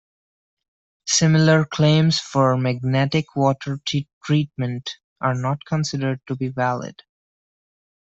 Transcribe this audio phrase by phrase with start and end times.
[1.05, 3.77] Similar claims for magnetic water
[4.23, 4.89] treatment
[5.21, 7.03] are not considered to be valid.